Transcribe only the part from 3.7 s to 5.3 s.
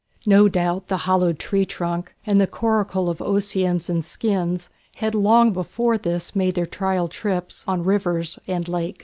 and skins, had